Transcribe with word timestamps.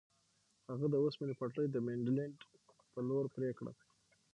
هغه 0.71 0.85
د 0.89 0.95
اوسپنې 1.03 1.33
پټلۍ 1.39 1.67
د 1.71 1.77
مینډلینډ 1.87 2.37
په 2.93 2.99
لور 3.07 3.25
پرې 3.35 3.49
کړه. 3.57 3.71